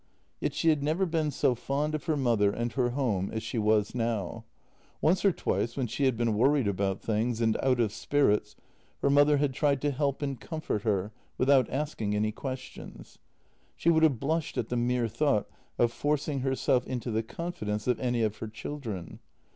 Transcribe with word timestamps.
Yet 0.39 0.55
she 0.55 0.69
had 0.69 0.81
never 0.81 1.05
been 1.05 1.29
so 1.29 1.53
fond 1.53 1.93
of 1.93 2.05
her 2.05 2.17
mother 2.17 2.49
and 2.51 2.73
her 2.73 2.89
home 2.89 3.29
as 3.31 3.43
she 3.43 3.59
was 3.59 3.93
now. 3.93 4.45
Once 4.99 5.23
or 5.23 5.31
twice 5.31 5.77
when 5.77 5.85
she 5.85 6.05
had 6.05 6.17
been 6.17 6.33
worried 6.33 6.67
about 6.67 7.03
things, 7.03 7.39
and 7.39 7.55
out 7.61 7.79
of 7.79 7.93
spirits, 7.93 8.55
her 9.03 9.11
mother 9.11 9.37
had 9.37 9.53
tried 9.53 9.79
to 9.83 9.91
help 9.91 10.23
and 10.23 10.41
comfort 10.41 10.81
her 10.81 11.11
without 11.37 11.69
asking 11.69 12.15
any 12.15 12.31
questions. 12.31 13.19
She 13.75 13.91
would 13.91 14.01
have 14.01 14.19
blushed 14.19 14.57
at 14.57 14.69
the 14.69 14.75
mere 14.75 15.07
thought 15.07 15.47
of 15.77 15.91
forcing 15.93 16.39
herself 16.39 16.87
into 16.87 17.11
the 17.11 17.21
confidence 17.21 17.85
of 17.85 17.99
any 17.99 18.23
of 18.23 18.37
her 18.37 18.47
children. 18.47 19.19